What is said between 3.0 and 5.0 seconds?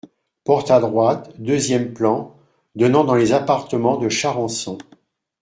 dans les appartements de Charançon.